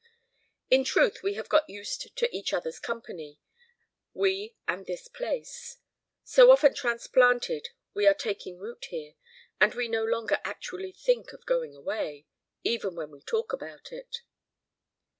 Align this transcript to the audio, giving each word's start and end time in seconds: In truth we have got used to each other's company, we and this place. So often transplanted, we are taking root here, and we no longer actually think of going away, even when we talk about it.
In 0.71 0.83
truth 0.83 1.21
we 1.21 1.35
have 1.35 1.47
got 1.47 1.69
used 1.69 2.17
to 2.17 2.35
each 2.35 2.53
other's 2.53 2.79
company, 2.79 3.39
we 4.15 4.55
and 4.67 4.87
this 4.87 5.07
place. 5.07 5.77
So 6.23 6.49
often 6.49 6.73
transplanted, 6.73 7.69
we 7.93 8.07
are 8.07 8.15
taking 8.15 8.57
root 8.57 8.85
here, 8.85 9.13
and 9.59 9.75
we 9.75 9.87
no 9.87 10.03
longer 10.03 10.39
actually 10.43 10.91
think 10.93 11.33
of 11.33 11.45
going 11.45 11.75
away, 11.75 12.25
even 12.63 12.95
when 12.95 13.11
we 13.11 13.21
talk 13.21 13.53
about 13.53 13.91
it. 13.91 14.23